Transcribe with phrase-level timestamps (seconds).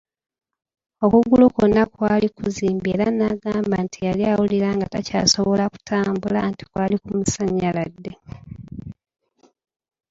[1.05, 8.11] Okugulu kwona kwali kuzimbye era n’agamba nti yali awuliranga takyasobola kutambula anti kwali kumusanyaladde.